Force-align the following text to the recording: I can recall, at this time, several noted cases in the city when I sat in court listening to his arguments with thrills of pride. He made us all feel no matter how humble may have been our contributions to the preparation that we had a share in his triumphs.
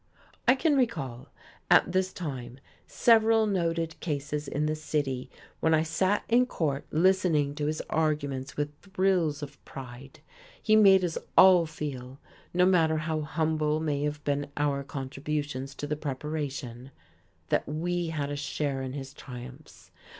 I 0.47 0.55
can 0.55 0.75
recall, 0.75 1.27
at 1.69 1.91
this 1.91 2.11
time, 2.11 2.57
several 2.87 3.45
noted 3.45 3.99
cases 3.99 4.47
in 4.47 4.65
the 4.65 4.73
city 4.73 5.29
when 5.59 5.75
I 5.75 5.83
sat 5.83 6.23
in 6.27 6.47
court 6.47 6.87
listening 6.89 7.53
to 7.53 7.67
his 7.67 7.81
arguments 7.87 8.57
with 8.57 8.73
thrills 8.81 9.43
of 9.43 9.63
pride. 9.63 10.21
He 10.59 10.75
made 10.75 11.03
us 11.05 11.19
all 11.37 11.67
feel 11.67 12.19
no 12.51 12.65
matter 12.65 12.97
how 12.97 13.21
humble 13.21 13.79
may 13.79 14.01
have 14.01 14.23
been 14.23 14.49
our 14.57 14.83
contributions 14.83 15.75
to 15.75 15.85
the 15.85 15.95
preparation 15.95 16.89
that 17.49 17.69
we 17.69 18.07
had 18.07 18.31
a 18.31 18.35
share 18.35 18.81
in 18.81 18.93
his 18.93 19.13
triumphs. 19.13 19.91